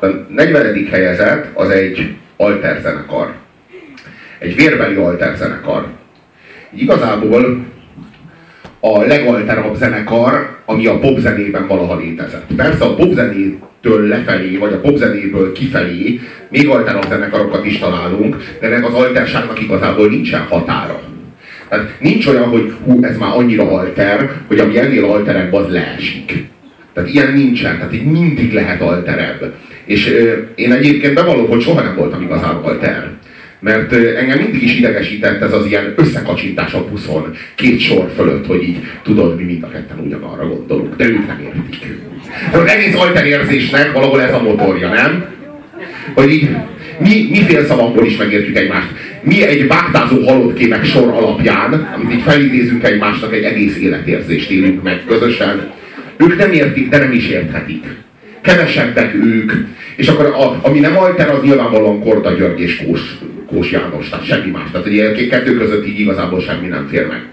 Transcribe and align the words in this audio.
A 0.00 0.06
40. 0.28 0.86
helyezett 0.90 1.46
az 1.54 1.70
egy 1.70 2.14
alter 2.36 2.80
zenekar. 2.82 3.32
Egy 4.38 4.54
vérbeli 4.54 4.94
alter 4.94 5.36
zenekar. 5.36 5.86
Igazából 6.74 7.64
a 8.80 9.02
legalterabb 9.02 9.76
zenekar, 9.76 10.56
ami 10.64 10.86
a 10.86 10.98
popzenében 10.98 11.66
valaha 11.66 11.96
létezett. 11.96 12.46
Persze 12.56 12.84
a 12.84 12.94
popzenétől 12.94 14.06
lefelé, 14.06 14.56
vagy 14.56 14.72
a 14.72 14.80
popzenéből 14.80 15.52
kifelé 15.52 16.20
még 16.50 16.68
alterabb 16.68 17.08
zenekarokat 17.08 17.66
is 17.66 17.78
találunk, 17.78 18.36
de 18.60 18.66
ennek 18.66 18.86
az 18.86 18.94
alterságnak 18.94 19.62
igazából 19.62 20.08
nincsen 20.08 20.40
határa. 20.40 21.00
Tehát 21.68 22.00
nincs 22.00 22.26
olyan, 22.26 22.48
hogy 22.48 22.72
hú, 22.84 23.04
ez 23.04 23.18
már 23.18 23.36
annyira 23.36 23.70
alter, 23.70 24.30
hogy 24.46 24.58
ami 24.58 24.78
ennél 24.78 25.04
alterebb, 25.04 25.52
az 25.52 25.68
leesik. 25.68 26.44
Tehát 26.92 27.10
ilyen 27.10 27.32
nincsen, 27.32 27.76
tehát 27.76 27.94
így 27.94 28.04
mindig 28.04 28.52
lehet 28.52 28.80
alterebb. 28.80 29.54
És 29.86 30.14
én 30.54 30.72
egyébként 30.72 31.14
bevallom, 31.14 31.48
hogy 31.48 31.62
soha 31.62 31.82
nem 31.82 31.94
voltam 31.96 32.22
igazán 32.22 32.54
alter. 32.54 33.10
Mert 33.60 33.92
engem 33.92 34.38
mindig 34.38 34.62
is 34.62 34.78
idegesített 34.78 35.42
ez 35.42 35.52
az 35.52 35.66
ilyen 35.66 35.94
összekacsintás 35.96 36.72
a 36.72 36.88
buszon, 36.88 37.34
két 37.54 37.80
sor 37.80 38.10
fölött, 38.16 38.46
hogy 38.46 38.62
így 38.62 38.78
tudod, 39.02 39.36
mi 39.36 39.42
mind 39.42 39.62
a 39.62 39.68
ketten 39.68 39.98
ugyanarra 39.98 40.48
gondolunk, 40.48 40.96
de 40.96 41.04
ők 41.04 41.26
nem 41.26 41.40
értik. 41.44 41.96
Az 42.52 42.68
egész 42.68 42.94
alterérzésnek 42.94 43.92
valahol 43.92 44.22
ez 44.22 44.32
a 44.34 44.42
motorja, 44.42 44.88
nem? 44.88 45.24
Hogy 46.14 46.32
így 46.32 46.48
mi, 46.98 47.26
mi 47.30 47.42
fél 47.42 47.66
szavakból 47.66 48.06
is 48.06 48.16
megértjük 48.16 48.56
egymást. 48.56 48.88
Mi 49.22 49.42
egy 49.42 49.66
báktázó 49.66 50.24
halott 50.26 50.84
sor 50.84 51.08
alapján, 51.08 51.88
amit 51.96 52.14
így 52.14 52.22
felidézünk 52.22 52.84
egymásnak, 52.84 53.34
egy 53.34 53.42
egész 53.42 53.76
életérzést 53.76 54.50
élünk 54.50 54.82
meg 54.82 55.02
közösen. 55.06 55.70
Ők 56.16 56.36
nem 56.36 56.52
értik, 56.52 56.88
de 56.88 56.98
nem 56.98 57.12
is 57.12 57.28
érthetik. 57.28 57.84
Kevesebbek 58.42 59.14
ők. 59.14 59.52
És 59.96 60.08
akkor 60.08 60.24
a, 60.24 60.66
ami 60.66 60.78
nem 60.78 60.96
alter, 60.96 61.30
az 61.30 61.42
nyilvánvalóan 61.42 62.00
Korda 62.00 62.30
György 62.30 62.60
és 62.60 62.84
Kós, 62.86 63.18
Kós 63.46 63.70
János, 63.70 64.08
tehát 64.08 64.24
semmi 64.24 64.50
más. 64.50 64.70
Tehát 64.72 64.86
ugye 64.86 65.28
kettő 65.28 65.56
között 65.56 65.86
így 65.86 66.00
igazából 66.00 66.40
semmi 66.40 66.66
nem 66.66 66.86
fér 66.90 67.06
meg. 67.06 67.24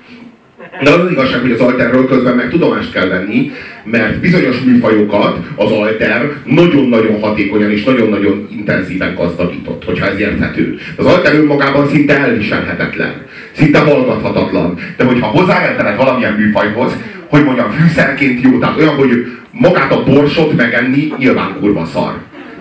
De 0.83 0.89
az, 0.89 1.00
az 1.00 1.11
igazság, 1.11 1.42
hogy 1.42 1.52
az 1.52 1.59
alterről 1.59 2.08
közben 2.08 2.36
meg 2.36 2.50
tudomást 2.50 2.92
kell 2.92 3.08
venni, 3.08 3.52
mert 3.83 4.20
bizonyos 4.20 4.59
műfajokat 4.59 5.38
az 5.55 5.72
alter 5.72 6.31
nagyon-nagyon 6.45 7.20
hatékonyan 7.22 7.72
és 7.72 7.83
nagyon-nagyon 7.83 8.47
intenzíven 8.52 9.16
gazdagított, 9.16 9.83
hogyha 9.86 10.08
ez 10.08 10.20
érthető. 10.20 10.77
Az 10.95 11.05
alter 11.05 11.33
önmagában 11.33 11.88
szinte 11.88 12.17
elviselhetetlen, 12.17 13.14
szinte 13.52 13.80
hallgathatatlan. 13.80 14.77
De 14.98 15.03
hogyha 15.03 15.27
hozzárendeled 15.27 15.98
valamilyen 15.98 16.33
műfajhoz, 16.33 16.92
hogy 17.27 17.44
mondjam, 17.44 17.72
fűszerként 17.72 18.42
jó, 18.42 18.59
tehát 18.59 18.77
olyan, 18.77 18.95
hogy 18.95 19.25
magát 19.52 19.92
a 19.92 20.03
borsot 20.03 20.55
megenni 20.55 21.14
nyilván 21.17 21.55
kurva 21.59 21.86
szar. 21.86 22.14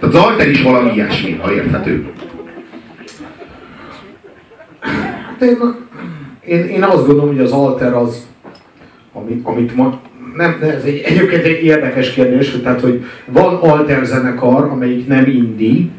Tehát 0.03 0.17
az 0.17 0.25
alter 0.25 0.49
is 0.49 0.63
valami 0.63 0.93
ilyesmi, 0.95 1.39
ha 1.41 1.53
érthető. 1.53 2.07
én, 5.41 5.59
én, 6.47 6.65
én 6.65 6.83
azt 6.83 7.07
gondolom, 7.07 7.27
hogy 7.27 7.45
az 7.45 7.53
alter 7.53 7.95
az, 7.95 8.27
amit, 9.13 9.47
amit 9.47 9.77
ma, 9.77 10.01
nem, 10.37 10.59
ez 10.61 10.85
egy, 10.85 11.03
egyébként 11.05 11.45
egy 11.45 11.65
érdekes 11.65 12.13
kérdés, 12.13 12.51
tehát, 12.63 12.81
hogy 12.81 13.05
van 13.27 13.55
alter 13.55 14.05
zenekar, 14.05 14.65
amelyik 14.65 15.07
nem 15.07 15.27
indi, 15.27 15.91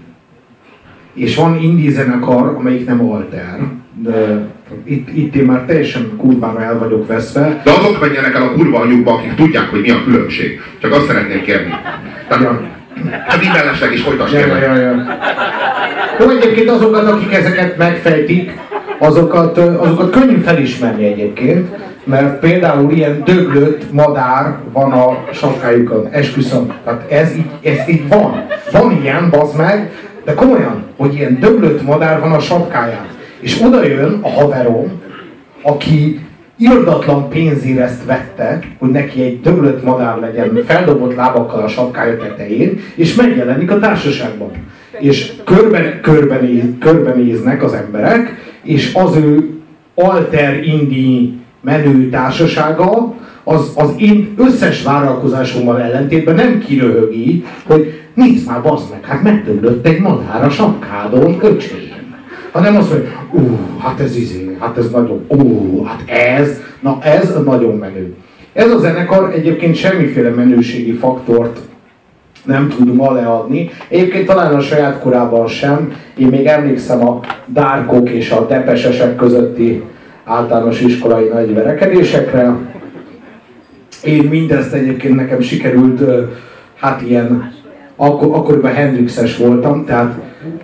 és 1.14 1.36
van 1.36 1.62
indi 1.62 1.90
zenekar, 1.90 2.56
amelyik 2.58 2.86
nem 2.86 3.12
alter. 3.12 3.60
De 4.02 4.48
itt, 4.84 5.10
itt 5.16 5.36
én 5.36 5.46
már 5.46 5.66
teljesen 5.66 6.16
kurvára 6.18 6.62
el 6.62 6.80
vagyok 6.80 7.08
veszve. 7.08 7.62
De 7.64 7.72
azok 7.72 8.00
menjenek 8.00 8.36
el 8.36 8.44
a 8.44 8.52
kurva 8.52 8.80
anyukba, 8.80 9.14
akik 9.14 9.34
tudják, 9.36 9.70
hogy 9.70 9.82
mi 9.82 9.90
a 9.90 10.04
különbség. 10.04 10.62
Csak 10.82 10.92
azt 10.92 11.06
szeretném 11.06 11.42
kérni. 11.42 11.74
Tehát, 12.28 12.44
ja. 12.44 12.82
Hát 13.28 13.44
így 13.44 13.52
mellesleg 13.54 13.94
is 13.94 14.02
folytasd 14.02 14.34
ja, 14.34 14.58
ja, 14.58 14.76
ja. 14.76 15.06
Jó, 16.20 16.30
egyébként 16.30 16.70
azokat, 16.70 17.08
akik 17.08 17.34
ezeket 17.34 17.78
megfejtik, 17.78 18.60
azokat, 18.98 19.58
azokat 19.58 20.10
könnyű 20.10 20.38
felismerni 20.38 21.06
egyébként, 21.06 21.68
mert 22.04 22.40
például 22.40 22.92
ilyen 22.92 23.24
döglött 23.24 23.92
madár 23.92 24.56
van 24.72 24.92
a 24.92 25.24
sapkájukon, 25.34 26.08
esküszöm. 26.12 26.74
Tehát 26.84 27.12
ez 27.12 27.36
így, 27.36 27.50
ez 27.64 27.88
így 27.88 28.08
van. 28.08 28.46
Van 28.72 29.00
ilyen, 29.02 29.30
bazd 29.30 29.58
meg, 29.58 29.92
de 30.26 30.34
komolyan, 30.34 30.84
hogy 30.98 31.14
ilyen 31.14 31.40
döglött 31.40 31.82
madár 31.82 32.20
van 32.20 32.32
a 32.32 32.40
sapkáján. 32.40 33.06
És 33.40 33.62
oda 33.62 33.86
jön 33.86 34.20
a 34.22 34.30
haverom, 34.30 35.02
aki 35.62 36.20
irdatlan 36.58 37.30
pénzért 37.30 38.06
vette, 38.06 38.60
hogy 38.80 38.90
neki 38.90 39.22
egy 39.22 39.42
döglött 39.42 39.84
madár 39.84 40.20
legyen 40.20 40.64
feldobott 40.66 41.16
lábakkal 41.16 41.64
a 41.64 41.68
sapkája 41.68 42.18
tetején, 42.18 42.80
és 42.96 43.16
megjelenik 43.16 43.72
a 43.72 43.80
társaságban. 43.80 44.52
És 45.00 45.34
körben, 45.46 46.00
körbenéz, 46.02 46.64
körbenéznek 46.80 47.64
az 47.64 47.74
emberek, 47.74 48.52
és 48.64 48.94
az 48.94 49.16
ő 49.16 49.50
alter 49.96 50.64
indi 50.64 51.34
menő 51.62 52.10
társasága 52.10 53.14
az, 53.44 53.72
az 53.76 53.94
én 53.98 54.34
összes 54.38 54.84
vállalkozásommal 54.84 55.82
ellentétben 55.82 56.36
nem 56.36 56.60
kiröhögi, 56.60 57.46
hogy 57.66 58.02
nézd 58.14 58.48
már, 58.48 58.62
bazd 58.62 58.90
meg, 58.90 59.06
hát 59.06 59.24
megdöglött 59.24 59.88
egy 59.88 60.00
madár 60.00 60.46
a 60.46 60.50
sapkádon, 60.50 61.38
öcsém. 61.42 62.03
Hanem 62.54 62.76
azt 62.76 62.92
mondja, 62.92 63.10
ú, 63.32 63.58
hát 63.80 64.00
ez 64.00 64.16
izé, 64.16 64.58
hát 64.60 64.78
ez 64.78 64.90
nagyon, 64.90 65.26
ú, 65.28 65.84
hát 65.84 66.04
ez, 66.10 66.62
na 66.80 66.98
ez 67.02 67.34
nagyon 67.46 67.76
menő. 67.78 68.16
Ez 68.54 68.72
a 68.72 68.80
zenekar 68.80 69.34
egyébként 69.34 69.76
semmiféle 69.76 70.30
menőségi 70.30 70.92
faktort 70.92 71.60
nem 72.46 72.68
tud 72.68 72.96
ma 72.96 73.12
leadni. 73.12 73.70
Egyébként 73.88 74.26
talán 74.26 74.54
a 74.54 74.60
saját 74.60 75.00
korában 75.00 75.48
sem. 75.48 75.94
Én 76.18 76.28
még 76.28 76.46
emlékszem 76.46 77.08
a 77.08 77.20
dárkok 77.46 78.10
és 78.10 78.32
a 78.32 78.48
tepesesek 78.48 79.16
közötti 79.16 79.84
általános 80.24 80.82
iskolai 80.82 81.28
nagy 81.28 81.54
verekedésekre. 81.54 82.56
Én 84.04 84.24
mindezt 84.24 84.74
egyébként 84.74 85.16
nekem 85.16 85.42
sikerült, 85.42 86.02
hát 86.76 87.02
ilyen, 87.02 87.54
akkor, 87.96 88.36
akkoriban 88.38 88.74
Hendrixes 88.74 89.38
voltam, 89.38 89.86
tehát, 89.86 90.14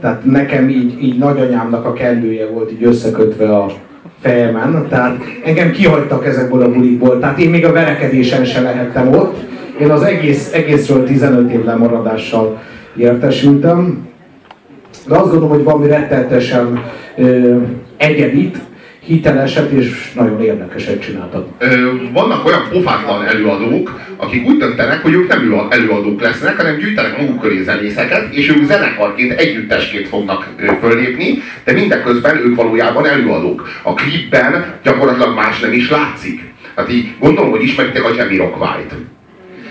tehát 0.01 0.25
nekem 0.25 0.69
így, 0.69 1.03
így 1.03 1.17
nagyanyámnak 1.17 1.85
a 1.85 1.93
kendője 1.93 2.47
volt 2.47 2.71
így 2.71 2.83
összekötve 2.83 3.57
a 3.57 3.71
fejemen, 4.21 4.85
tehát 4.89 5.17
engem 5.45 5.71
kihagytak 5.71 6.25
ezekből 6.25 6.61
a 6.61 6.71
bulikból, 6.71 7.19
tehát 7.19 7.39
én 7.39 7.49
még 7.49 7.65
a 7.65 7.71
verekedésen 7.71 8.45
se 8.45 8.61
lehettem 8.61 9.07
ott, 9.07 9.37
én 9.79 9.89
az 9.89 10.01
egész, 10.01 10.53
egészről 10.53 11.05
15 11.05 11.51
év 11.51 11.63
lemaradással 11.63 12.61
értesültem, 12.97 14.07
de 15.07 15.15
azt 15.15 15.29
gondolom, 15.29 15.49
hogy 15.49 15.63
valami 15.63 15.87
rettenetesen 15.87 16.83
egyedit, 17.97 18.57
hiteleset 19.09 19.71
és 19.71 20.11
nagyon 20.15 20.41
érdekeset 20.41 21.01
csináltak. 21.01 21.47
Vannak 22.13 22.45
olyan 22.45 22.67
pofátlan 22.69 23.25
előadók, 23.25 23.99
akik 24.17 24.45
úgy 24.45 24.57
döntenek, 24.57 25.01
hogy 25.01 25.13
ők 25.13 25.27
nem 25.27 25.67
előadók 25.69 26.21
lesznek, 26.21 26.57
hanem 26.57 26.77
gyűjtenek 26.77 27.17
maguk 27.17 27.41
köré 27.41 27.61
zenészeket, 27.61 28.33
és 28.33 28.49
ők 28.49 28.63
zenekarként, 28.63 29.39
együttesként 29.39 30.07
fognak 30.07 30.47
föllépni, 30.81 31.41
de 31.63 31.73
mindeközben 31.73 32.37
ők 32.37 32.55
valójában 32.55 33.05
előadók. 33.05 33.69
A 33.83 33.93
klipben 33.93 34.73
gyakorlatilag 34.83 35.35
más 35.35 35.59
nem 35.59 35.73
is 35.73 35.89
látszik. 35.89 36.53
Hát 36.75 36.91
így 36.91 37.09
gondolom, 37.19 37.51
hogy 37.51 37.63
ismeritek 37.63 38.03
a 38.03 38.13
Jamiroquai-t. 38.17 38.91
Na, 38.91 39.18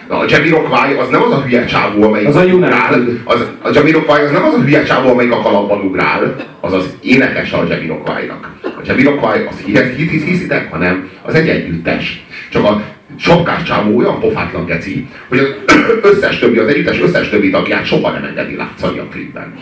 a 0.09 0.25
Jamiroquai 0.29 0.95
az 0.95 1.09
nem 1.09 1.23
az 1.23 1.33
a 1.33 1.43
hülye 1.43 1.65
csávó, 1.65 2.03
amelyik 2.03 2.29
az 2.29 2.37
a 2.37 2.45
ugrál. 2.45 3.05
Az, 3.25 3.47
a 3.63 3.71
Jamiroquai 3.73 4.25
az 4.25 4.31
nem 4.31 4.45
az 4.45 4.55
a 4.55 4.61
hülye 4.61 4.83
csávó, 4.83 5.11
amelyik 5.11 5.33
a 5.33 5.43
kalapban 5.43 5.81
ugrál, 5.81 6.37
az 6.61 6.73
az 6.73 6.97
énekes 7.03 7.53
a 7.53 7.65
Jamiroquai-nak. 7.69 8.51
A 8.63 8.81
Jamiroquai 8.85 9.47
az 9.51 9.59
hisz, 9.65 10.11
hisz, 10.11 10.25
hiszitek, 10.25 10.71
hanem 10.71 11.09
az 11.23 11.35
egy 11.35 11.49
együttes. 11.49 12.27
Csak 12.51 12.65
a 12.65 12.83
sapkás 13.19 13.63
csávó 13.63 13.99
olyan 13.99 14.21
pofátlan 14.21 14.67
geci, 14.67 15.09
hogy 15.29 15.39
az 15.39 15.55
összes 16.11 16.39
többi, 16.39 16.59
az 16.59 16.69
együttes 16.69 17.01
összes 17.01 17.29
többi 17.29 17.51
tagját 17.51 17.85
soha 17.85 18.11
nem 18.11 18.25
engedi 18.25 18.57
látszani 18.57 18.99
a 18.99 19.09
klipben. 19.11 19.55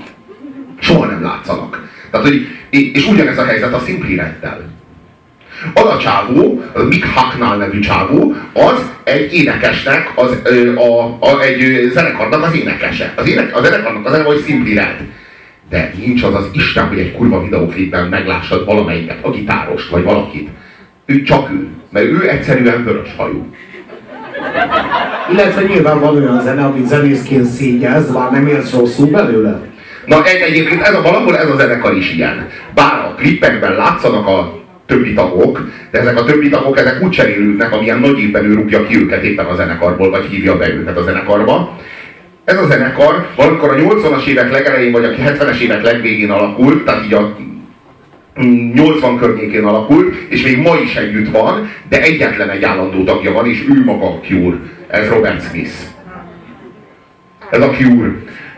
Soha 0.78 1.06
nem 1.06 1.22
látszanak. 1.22 1.88
Tehát, 2.10 2.26
hogy, 2.26 2.46
és 2.70 3.06
ugyanez 3.06 3.38
a 3.38 3.44
helyzet 3.44 3.74
a 3.74 3.82
Simply 3.86 4.14
Red-tel. 4.14 4.74
Az 5.74 5.84
a 5.84 5.98
csávó, 5.98 6.62
a 6.74 6.82
Mick 6.82 7.06
Hucknall 7.06 7.56
nevű 7.56 7.78
csávó, 7.78 8.34
az 8.52 8.90
egy 9.04 9.34
énekesnek, 9.34 10.12
az, 10.14 10.42
a, 10.76 11.16
a, 11.20 11.40
egy 11.40 11.90
zenekarnak 11.92 12.42
az 12.44 12.54
énekese. 12.54 13.12
Az, 13.16 13.28
ének, 13.28 13.56
a 13.56 13.62
zenekarnak 13.62 14.06
az 14.06 14.12
neve, 14.12 14.24
hogy 14.24 14.42
Simply 14.46 14.74
Red. 14.74 14.96
De 15.68 15.92
nincs 15.96 16.22
az 16.22 16.34
az 16.34 16.48
Isten, 16.52 16.88
hogy 16.88 16.98
egy 16.98 17.12
kurva 17.12 17.42
videóklipben 17.42 18.06
meglássad 18.06 18.64
valamelyiket, 18.64 19.18
a 19.22 19.30
gitárost, 19.30 19.88
vagy 19.88 20.04
valakit. 20.04 20.48
Ő 21.06 21.22
csak 21.22 21.50
ő, 21.50 21.68
mert 21.90 22.06
ő 22.06 22.28
egyszerűen 22.28 22.84
vörös 22.84 23.14
hajú. 23.16 23.46
Illetve 25.32 25.62
nyilván 25.62 26.00
van 26.00 26.16
olyan 26.16 26.42
zene, 26.42 26.64
amit 26.64 26.86
zenészként 26.86 27.44
szégyez, 27.44 28.12
már 28.12 28.30
nem 28.30 28.46
érsz 28.46 28.72
rosszul 28.72 29.10
belőle. 29.10 29.60
Na 30.06 30.24
egy, 30.24 30.40
egyébként 30.40 30.82
ez 30.82 30.94
a, 30.94 31.02
valahol 31.02 31.36
ez 31.36 31.50
a 31.50 31.56
zenekar 31.56 31.96
is 31.96 32.12
ilyen. 32.12 32.48
Bár 32.74 33.04
a 33.04 33.14
klippekben 33.14 33.74
látszanak 33.74 34.26
a 34.26 34.65
többi 34.86 35.12
tagok, 35.12 35.70
de 35.90 36.00
ezek 36.00 36.18
a 36.18 36.24
többi 36.24 36.48
tagok 36.48 36.78
ezek 36.78 37.02
úgy 37.02 37.10
cserélődnek, 37.10 37.72
amilyen 37.72 37.98
nagy 37.98 38.18
évben 38.18 38.44
ő 38.44 38.54
rúgja 38.54 38.86
ki 38.86 38.96
őket 38.96 39.22
éppen 39.22 39.46
a 39.46 39.54
zenekarból, 39.54 40.10
vagy 40.10 40.24
hívja 40.24 40.56
be 40.56 40.72
őket 40.72 40.96
a 40.96 41.02
zenekarba. 41.02 41.78
ez 42.44 42.58
a 42.58 42.66
zenekar 42.66 43.26
valamikor 43.36 43.70
a 43.70 43.74
80-as 43.74 44.26
évek 44.26 44.50
legelején, 44.50 44.92
vagy 44.92 45.04
a 45.04 45.08
70-es 45.08 45.58
évek 45.58 45.82
legvégén 45.82 46.30
alakult, 46.30 46.84
tehát 46.84 47.04
így 47.04 47.14
a 47.14 47.36
80 48.74 49.18
környékén 49.18 49.64
alakult, 49.64 50.14
és 50.28 50.42
még 50.42 50.58
ma 50.58 50.76
is 50.84 50.96
együtt 50.96 51.30
van, 51.30 51.70
de 51.88 52.02
egyetlen 52.02 52.50
egy 52.50 52.62
állandó 52.62 53.04
tagja 53.04 53.32
van, 53.32 53.46
és 53.46 53.64
ő 53.68 53.84
maga 53.84 54.06
a 54.06 54.20
Cure. 54.26 54.56
Ez 54.88 55.08
Robert 55.08 55.42
Smith. 55.42 55.72
Ez 57.50 57.60
a 57.60 57.70
Cure. 57.70 58.10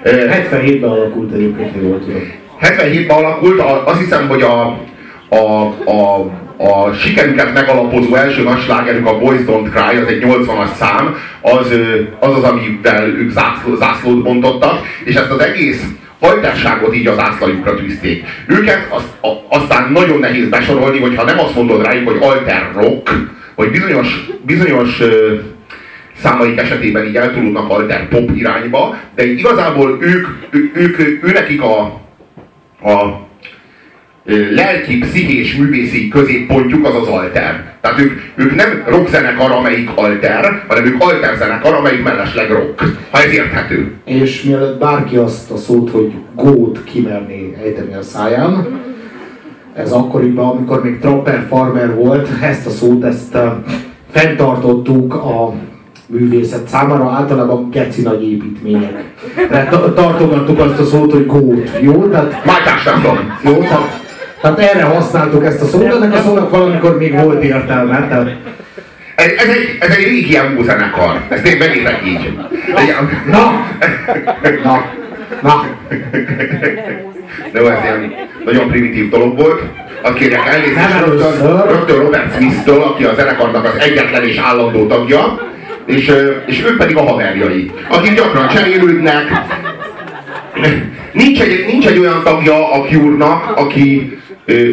77-ben 0.04 0.90
alakult 0.90 1.32
egyébként, 1.32 1.74
jól 1.82 1.98
tudom. 1.98 2.22
77-ben 2.60 3.16
alakult, 3.16 3.60
azt 3.84 4.00
hiszem, 4.00 4.28
hogy 4.28 4.42
a, 4.42 4.80
a, 5.28 5.62
a, 5.90 6.30
a 6.56 6.92
sikerüket 6.92 7.54
megalapozó 7.54 8.14
első 8.14 8.42
nagy 8.42 8.60
slágerük, 8.60 9.06
a 9.06 9.18
Boys 9.18 9.40
Don't 9.46 9.70
Cry, 9.70 9.96
az 9.96 10.08
egy 10.08 10.22
80-as 10.26 10.74
szám, 10.74 11.16
az 11.40 11.72
az, 12.20 12.36
az 12.36 12.42
amivel 12.42 13.06
ők 13.06 13.30
zászló, 13.30 13.74
zászlót 13.74 14.22
bontottak, 14.22 14.80
és 15.04 15.14
ezt 15.14 15.30
az 15.30 15.40
egész 15.40 15.84
hajtásságot 16.20 16.94
így 16.94 17.06
az 17.06 17.18
ászlajukra 17.18 17.74
tűzték. 17.74 18.24
Őket 18.46 18.86
azt, 18.88 19.08
a, 19.22 19.56
aztán 19.56 19.92
nagyon 19.92 20.18
nehéz 20.18 20.48
besorolni, 20.48 20.98
hogyha 20.98 21.24
nem 21.24 21.38
azt 21.38 21.54
mondod 21.54 21.84
rájuk, 21.84 22.08
hogy 22.08 22.18
alter 22.20 22.70
rock, 22.74 23.10
vagy 23.54 23.70
bizonyos, 23.70 24.26
bizonyos 24.42 25.02
számaik 26.22 26.58
esetében 26.58 27.06
így 27.06 27.16
eltolódnak 27.16 27.70
alter 27.70 28.08
pop 28.08 28.30
irányba, 28.34 28.96
de 29.14 29.26
igazából 29.26 29.98
ők, 30.00 30.26
ő, 30.50 30.70
ők, 30.74 30.98
ő, 30.98 31.20
ő 31.22 31.32
nekik 31.32 31.62
a, 31.62 31.80
a 32.82 33.26
lelki, 34.54 34.98
pszichés, 34.98 35.56
művészi 35.56 36.08
középpontjuk 36.08 36.86
az 36.86 36.94
az 36.94 37.08
alter. 37.08 37.74
Tehát 37.80 38.00
ők, 38.00 38.12
ők 38.34 38.54
nem 38.54 38.84
rockzenekar, 38.86 39.50
amelyik 39.50 39.90
alter, 39.94 40.64
hanem 40.68 40.84
ők 40.84 41.02
alter 41.02 41.36
zenekar, 41.36 41.74
amelyik 41.74 42.02
mellesleg 42.02 42.50
rock. 42.50 42.82
Ha 43.10 43.18
ez 43.22 43.32
érthető. 43.32 43.92
És 44.04 44.42
mielőtt 44.42 44.78
bárki 44.78 45.16
azt 45.16 45.50
a 45.50 45.56
szót, 45.56 45.90
hogy 45.90 46.12
gót 46.34 46.84
kimerné 46.84 47.56
ejteni 47.64 47.94
a 47.94 48.02
száján, 48.02 48.80
ez 49.74 49.92
akkoriban, 49.92 50.48
amikor 50.48 50.82
még 50.82 50.98
Trapper 50.98 51.46
Farmer 51.48 51.94
volt, 51.94 52.28
ezt 52.42 52.66
a 52.66 52.70
szót, 52.70 53.04
ezt 53.04 53.34
uh, 53.34 53.42
fenntartottuk 54.10 55.14
a 55.14 55.54
művészet 56.06 56.68
számára, 56.68 57.10
általában 57.10 57.70
geci 57.70 58.02
nagy 58.02 58.22
építmények. 58.30 59.04
Tehát 59.50 59.70
tartogattuk 59.94 60.58
azt 60.58 60.78
a 60.78 60.84
szót, 60.84 61.12
hogy 61.12 61.26
gót, 61.26 61.70
jó? 61.80 62.08
Tehát, 62.08 62.44
Mátyás 62.44 62.84
nem 62.84 63.02
Jó, 63.44 63.52
tehát, 63.52 64.07
tehát 64.40 64.58
erre 64.58 64.82
használtuk 64.82 65.44
ezt 65.44 65.62
a 65.62 65.64
szót, 65.64 65.84
ennek 65.84 66.14
a 66.14 66.20
szónak 66.22 66.50
valamikor 66.50 66.98
még 66.98 67.22
volt 67.22 67.42
értelme. 67.42 68.08
Tehát, 68.08 68.36
ez, 69.14 69.30
ez, 69.36 69.48
egy, 69.48 69.76
ez 69.80 69.96
egy 69.96 70.04
régi 70.04 70.36
emo 70.36 70.62
zenekar. 70.62 71.20
Ezt 71.28 71.46
én 71.46 71.58
vegyétek 71.58 72.00
így. 72.06 72.38
Na! 73.26 73.66
Na! 74.62 74.92
Na! 75.42 75.64
De 77.52 77.60
ez 77.60 77.82
ilyen 77.82 78.14
nagyon 78.44 78.68
primitív 78.68 79.08
dolog 79.08 79.38
volt. 79.38 79.62
Azt 80.02 80.14
kérjek 80.14 80.46
elnézést 80.46 81.04
rögtön, 81.04 81.66
rögtön 81.66 81.96
Robert 81.96 82.34
Smith-től, 82.34 82.82
aki 82.82 83.04
a 83.04 83.14
zenekarnak 83.14 83.64
az 83.64 83.80
egyetlen 83.80 84.24
és 84.24 84.36
állandó 84.36 84.86
tagja, 84.86 85.40
és, 85.86 86.12
és 86.46 86.64
ők 86.64 86.76
pedig 86.76 86.96
a 86.96 87.02
haverjai, 87.02 87.70
akik 87.88 88.14
gyakran 88.14 88.48
cserélődnek. 88.48 89.24
Nincs 91.12 91.40
egy, 91.40 91.64
nincs 91.66 91.86
egy 91.86 91.98
olyan 91.98 92.22
tagja 92.24 92.72
a 92.72 92.84
Cure-nak, 92.84 93.56
aki, 93.56 94.17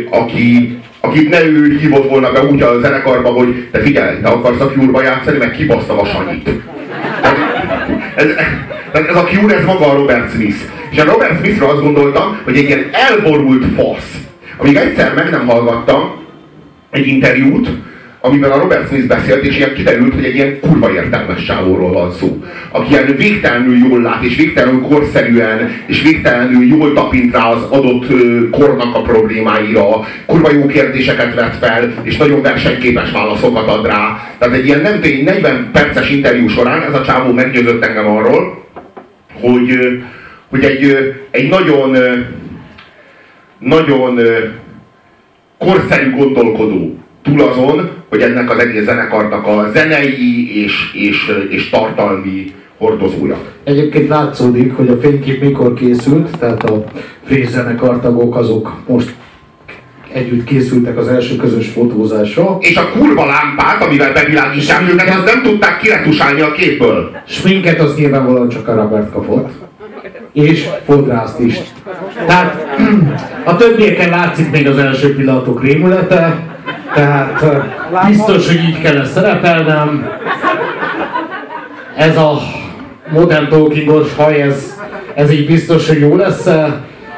aki, 0.10 0.78
akit 1.00 1.30
ne 1.30 1.46
ő 1.46 1.78
hívott 1.78 2.10
volna 2.10 2.32
be 2.32 2.44
úgy 2.44 2.62
a 2.62 2.80
zenekarba, 2.80 3.30
hogy 3.30 3.68
te 3.72 3.80
figyelj, 3.80 4.20
te 4.22 4.28
akarsz 4.28 4.60
a 4.60 4.68
Cure-ba 4.68 5.02
játszani, 5.02 5.38
meg 5.38 5.52
kibasztam 5.52 6.00
a 6.00 6.06
Sanyit. 6.06 6.50
Ez, 8.16 8.28
ez, 8.92 9.06
ez 9.06 9.16
a 9.16 9.24
Cure, 9.24 9.56
ez 9.56 9.66
maga 9.66 9.92
a 9.92 9.96
Robert 9.96 10.32
Smith. 10.32 10.58
És 10.90 10.98
a 10.98 11.06
Robert 11.06 11.38
Smithra 11.38 11.68
azt 11.68 11.82
gondoltam, 11.82 12.40
hogy 12.44 12.58
egy 12.58 12.64
ilyen 12.64 12.86
elborult 12.92 13.66
fasz. 13.76 14.18
Amíg 14.58 14.76
egyszer 14.76 15.14
meg 15.14 15.30
nem 15.30 15.48
hallgattam 15.48 16.24
egy 16.92 17.08
interjút, 17.08 17.70
amiben 18.26 18.52
a 18.52 18.58
Robert 18.58 18.88
Smith 18.88 19.08
beszélt, 19.08 19.44
és 19.44 19.58
ilyen 19.58 19.74
kiderült, 19.74 20.14
hogy 20.14 20.24
egy 20.24 20.36
ilyen 20.36 20.60
kurva 20.60 20.92
értelmes 20.92 21.44
sávóról 21.44 21.92
van 21.92 22.12
szó. 22.12 22.44
Aki 22.70 22.92
ilyen 22.92 23.16
végtelenül 23.18 23.78
jól 23.78 24.02
lát, 24.02 24.24
és 24.24 24.36
végtelenül 24.36 24.82
korszerűen, 24.82 25.72
és 25.86 26.02
végtelenül 26.02 26.68
jól 26.68 26.94
tapint 26.94 27.34
rá 27.34 27.50
az 27.50 27.64
adott 27.64 28.06
kornak 28.52 28.96
a 28.96 29.02
problémáira, 29.02 30.08
kurva 30.26 30.52
jó 30.52 30.66
kérdéseket 30.66 31.36
vet 31.36 31.56
fel, 31.56 31.94
és 32.04 32.18
nagyon 32.18 32.42
versenyképes 32.42 33.12
válaszokat 33.12 33.68
ad 33.68 33.86
rá. 33.86 34.30
Tehát 34.38 34.56
egy 34.56 34.66
ilyen 34.66 34.82
nem 34.82 35.00
tény, 35.02 35.24
40 35.24 35.70
perces 35.72 36.10
interjú 36.10 36.48
során 36.48 36.82
ez 36.82 36.94
a 36.94 37.04
csávó 37.04 37.32
meggyőzött 37.32 37.86
engem 37.86 38.08
arról, 38.08 38.64
hogy, 39.42 39.78
hogy 40.50 40.64
egy, 40.64 41.14
egy 41.32 41.50
nagyon, 41.50 41.98
nagyon 43.60 44.20
korszerű 45.58 46.16
gondolkodó 46.16 47.00
túl 47.24 47.42
azon, 47.42 47.95
hogy 48.16 48.24
ennek 48.24 48.52
az 48.52 48.60
egész 48.60 48.84
zenekarnak 48.84 49.48
a 49.48 49.70
zenei 49.74 50.64
és, 50.64 50.94
és, 50.94 51.32
és 51.50 51.70
tartalmi 51.70 52.54
hordozója. 52.78 53.38
Egyébként 53.64 54.08
látszódik, 54.08 54.74
hogy 54.74 54.90
a 54.90 54.98
fénykép 54.98 55.42
mikor 55.42 55.74
készült, 55.74 56.38
tehát 56.40 56.64
a 56.64 56.84
Frész 57.26 57.50
zenekartagok 57.50 58.36
azok 58.36 58.74
most 58.88 59.14
együtt 60.14 60.44
készültek 60.44 60.98
az 60.98 61.08
első 61.08 61.36
közös 61.36 61.68
fotózásra. 61.68 62.58
És 62.60 62.76
a 62.76 62.90
kurva 62.90 63.26
lámpát, 63.26 63.84
amivel 63.84 64.14
bevilágítják 64.14 64.92
őket, 64.92 65.10
azt 65.10 65.34
nem 65.34 65.44
tudták 65.44 65.80
kiretusálni 65.80 66.42
a 66.42 66.52
képből. 66.52 67.12
Sminket 67.28 67.80
az 67.80 67.96
nyilvánvalóan 67.96 68.50
csak 68.50 68.68
a 68.68 68.76
Robert 68.76 69.12
kapott. 69.12 69.50
És 70.34 70.68
fodrászt 70.86 71.40
is. 71.40 71.58
Tehát 72.28 72.68
a 73.52 73.56
többieken 73.56 74.10
látszik 74.10 74.52
még 74.52 74.68
az 74.68 74.78
első 74.78 75.16
pillanatok 75.16 75.64
rémülete, 75.64 76.55
tehát 76.96 77.44
biztos, 78.08 78.48
hogy 78.48 78.64
így 78.70 78.82
kell 78.82 79.06
szerepelnem. 79.06 80.10
Ez 81.98 82.18
a 82.18 82.42
modern 83.10 83.50
talkingos 83.50 84.16
haj, 84.16 84.42
ez, 84.42 84.80
ez 85.14 85.32
így 85.32 85.46
biztos, 85.46 85.88
hogy 85.88 86.00
jó 86.00 86.16
lesz 86.16 86.46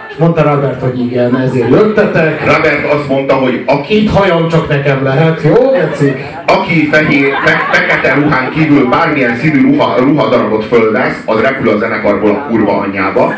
És 0.10 0.16
mondta 0.18 0.54
Robert, 0.54 0.82
hogy 0.82 1.00
igen, 1.00 1.40
ezért 1.40 1.70
jöttetek. 1.70 2.56
Robert 2.56 2.94
azt 2.94 3.08
mondta, 3.08 3.34
hogy 3.34 3.64
aki... 3.66 4.02
Itt 4.02 4.12
hajam 4.12 4.48
csak 4.48 4.70
nekem 4.70 5.04
lehet, 5.04 5.42
jó, 5.42 5.72
Gecik? 5.72 6.26
Aki 6.46 6.88
fehér, 6.92 7.34
fe, 7.46 7.58
fekete 7.72 8.14
ruhán 8.14 8.50
kívül 8.52 8.90
bármilyen 8.90 9.36
színű 9.36 9.62
ruha, 9.62 10.00
ruhadarabot 10.00 10.66
fölvesz, 10.66 11.22
az 11.26 11.42
repül 11.42 11.70
a 11.70 11.78
zenekarból 11.78 12.30
a 12.30 12.48
kurva 12.50 12.78
anyjába. 12.78 13.34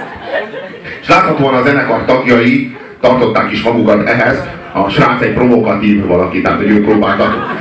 És 1.02 1.10
láthatóan 1.10 1.54
a 1.54 1.62
zenekar 1.62 2.06
tagjai 2.06 2.78
tartották 3.02 3.52
is 3.52 3.64
magukat 3.64 4.08
ehhez, 4.08 4.44
a 4.74 4.90
srác 4.90 5.22
egy 5.22 5.34
provokatív 5.34 6.06
valaki, 6.06 6.42
tehát 6.42 6.58
hogy 6.58 6.70
ő 6.70 6.84
próbáltak. 6.84 7.58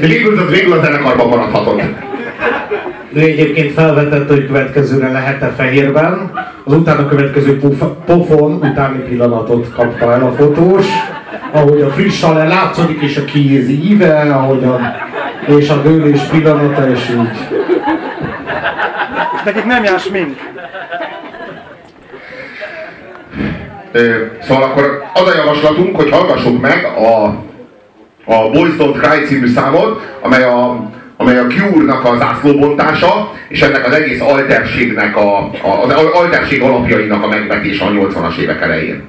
Végül 0.00 0.38
az 0.38 0.50
végül 0.50 0.72
a 0.72 0.82
zenekarban 0.82 1.28
maradhatott. 1.28 1.82
Ő 3.12 3.20
egyébként 3.20 3.72
felvetette, 3.72 4.32
hogy 4.34 4.46
következőre 4.46 5.10
lehet-e 5.10 5.52
fehérben. 5.56 6.30
Az 6.64 6.72
utána 6.72 7.08
következő 7.08 7.58
pofon 8.04 8.52
utáni 8.52 8.98
pillanatot 8.98 9.72
kapta 9.74 10.12
el 10.12 10.22
a 10.22 10.32
fotós, 10.32 10.86
ahogy 11.52 11.80
a 11.80 11.90
friss 11.90 12.22
le 12.22 12.46
látszódik, 12.46 13.00
és 13.00 13.16
a 13.16 13.24
kéz 13.24 13.68
íve, 13.68 14.20
ahogy 14.20 14.64
a, 14.64 14.80
és 15.46 15.68
a 15.68 15.82
dőlés 15.82 16.20
pillanata, 16.20 16.90
és 16.90 17.08
így. 17.10 17.58
Nekik 19.44 19.64
nem 19.64 19.84
jár 19.84 19.98
smink. 19.98 20.36
Szóval 24.42 24.62
akkor 24.62 25.02
az 25.14 25.26
a 25.26 25.36
javaslatunk, 25.36 25.96
hogy 25.96 26.10
hallgassuk 26.10 26.60
meg 26.60 26.84
a, 26.84 27.24
a 28.24 28.50
Boys 28.50 28.76
Don't 28.78 29.00
Cry 29.00 29.24
című 29.26 29.46
számot, 29.46 30.00
amely 30.20 30.42
a, 30.42 30.90
amely 31.16 31.38
a 31.38 31.46
Cure-nak 31.46 32.04
az 32.04 32.18
zászlóbontása, 32.18 33.32
és 33.48 33.62
ennek 33.62 33.86
az 33.86 33.92
egész 33.92 34.20
alterségnek, 34.20 35.16
a, 35.16 35.38
a, 35.38 35.82
az 35.82 35.92
alterség 36.12 36.62
alapjainak 36.62 37.24
a 37.24 37.28
megvetése 37.28 37.84
a 37.84 37.90
80-as 37.90 38.36
évek 38.36 38.60
elején. 38.60 39.02